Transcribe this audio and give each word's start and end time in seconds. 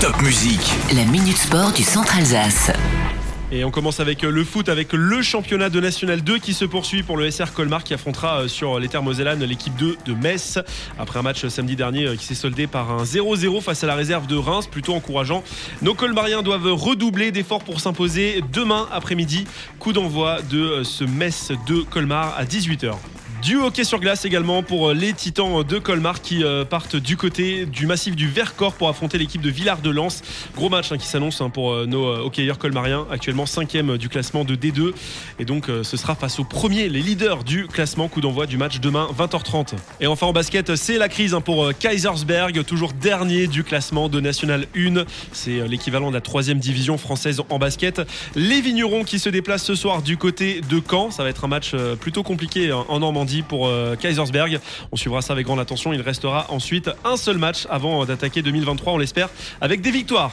Top 0.00 0.20
Musique. 0.20 0.74
La 0.94 1.04
Minute 1.04 1.38
Sport 1.38 1.72
du 1.72 1.82
Centre 1.82 2.18
Alsace. 2.18 2.70
Et 3.50 3.64
on 3.64 3.70
commence 3.70 3.98
avec 3.98 4.22
le 4.22 4.44
foot, 4.44 4.68
avec 4.68 4.92
le 4.92 5.22
championnat 5.22 5.70
de 5.70 5.80
National 5.80 6.20
2 6.20 6.38
qui 6.38 6.52
se 6.52 6.66
poursuit 6.66 7.02
pour 7.02 7.16
le 7.16 7.30
SR 7.30 7.54
Colmar 7.54 7.82
qui 7.82 7.94
affrontera 7.94 8.42
euh, 8.42 8.48
sur 8.48 8.78
les 8.78 8.88
terres 8.88 9.02
mosellanes 9.02 9.42
l'équipe 9.42 9.74
2 9.76 9.96
de 10.04 10.14
Metz. 10.14 10.58
Après 10.98 11.18
un 11.18 11.22
match 11.22 11.46
samedi 11.46 11.76
dernier 11.76 12.08
euh, 12.08 12.16
qui 12.16 12.26
s'est 12.26 12.34
soldé 12.34 12.66
par 12.66 12.90
un 12.90 13.04
0-0 13.04 13.62
face 13.62 13.84
à 13.84 13.86
la 13.86 13.94
réserve 13.94 14.26
de 14.26 14.36
Reims, 14.36 14.66
plutôt 14.66 14.92
encourageant. 14.92 15.42
Nos 15.80 15.94
Colmariens 15.94 16.42
doivent 16.42 16.72
redoubler 16.72 17.30
d'efforts 17.30 17.64
pour 17.64 17.80
s'imposer 17.80 18.42
demain 18.52 18.88
après-midi. 18.92 19.46
Coup 19.78 19.94
d'envoi 19.94 20.42
de 20.50 20.60
euh, 20.60 20.84
ce 20.84 21.04
Metz 21.04 21.52
de 21.66 21.80
Colmar 21.80 22.34
à 22.36 22.44
18h. 22.44 22.96
Du 23.46 23.58
hockey 23.58 23.84
sur 23.84 24.00
glace 24.00 24.24
également 24.24 24.64
pour 24.64 24.92
les 24.92 25.12
Titans 25.12 25.62
de 25.62 25.78
Colmar 25.78 26.20
qui 26.20 26.42
euh, 26.42 26.64
partent 26.64 26.96
du 26.96 27.16
côté 27.16 27.64
du 27.64 27.86
massif 27.86 28.16
du 28.16 28.26
Vercors 28.26 28.72
pour 28.72 28.88
affronter 28.88 29.18
l'équipe 29.18 29.40
de 29.40 29.50
Villard 29.50 29.82
de 29.82 29.90
Lens. 29.90 30.22
Gros 30.56 30.68
match 30.68 30.90
hein, 30.90 30.98
qui 30.98 31.06
s'annonce 31.06 31.40
hein, 31.40 31.48
pour 31.48 31.72
euh, 31.72 31.86
nos 31.86 32.08
euh, 32.08 32.24
hockeyeurs 32.24 32.58
colmariens, 32.58 33.06
actuellement 33.08 33.46
5 33.46 33.76
du 33.98 34.08
classement 34.08 34.44
de 34.44 34.56
D2. 34.56 34.92
Et 35.38 35.44
donc 35.44 35.70
ce 35.84 35.96
sera 35.96 36.16
face 36.16 36.40
aux 36.40 36.44
premiers, 36.44 36.88
les 36.88 37.02
leaders 37.02 37.44
du 37.44 37.68
classement. 37.68 38.08
Coup 38.08 38.20
d'envoi 38.20 38.46
du 38.46 38.56
match 38.56 38.80
demain 38.80 39.08
20h30. 39.16 39.74
Et 40.00 40.08
enfin 40.08 40.26
en 40.26 40.32
basket, 40.32 40.74
c'est 40.74 40.98
la 40.98 41.08
crise 41.08 41.32
hein, 41.32 41.40
pour 41.40 41.72
Kaisersberg, 41.78 42.64
toujours 42.64 42.94
dernier 42.94 43.46
du 43.46 43.62
classement 43.62 44.08
de 44.08 44.18
National 44.18 44.66
1. 44.76 45.04
C'est 45.30 45.68
l'équivalent 45.68 46.08
de 46.08 46.14
la 46.14 46.20
troisième 46.20 46.58
division 46.58 46.98
française 46.98 47.40
en 47.48 47.60
basket. 47.60 48.02
Les 48.34 48.60
vignerons 48.60 49.04
qui 49.04 49.20
se 49.20 49.28
déplacent 49.28 49.64
ce 49.64 49.76
soir 49.76 50.02
du 50.02 50.16
côté 50.16 50.62
de 50.68 50.82
Caen. 50.84 51.12
Ça 51.12 51.22
va 51.22 51.28
être 51.28 51.44
un 51.44 51.48
match 51.48 51.76
plutôt 52.00 52.24
compliqué 52.24 52.72
en 52.72 52.98
Normandie 52.98 53.35
pour 53.42 53.66
euh, 53.66 53.96
Kaisersberg. 53.96 54.60
On 54.92 54.96
suivra 54.96 55.22
ça 55.22 55.32
avec 55.32 55.46
grande 55.46 55.60
attention. 55.60 55.92
Il 55.92 56.00
restera 56.00 56.46
ensuite 56.50 56.90
un 57.04 57.16
seul 57.16 57.38
match 57.38 57.66
avant 57.70 58.04
d'attaquer 58.04 58.42
2023, 58.42 58.92
on 58.92 58.98
l'espère, 58.98 59.28
avec 59.60 59.80
des 59.80 59.90
victoires. 59.90 60.32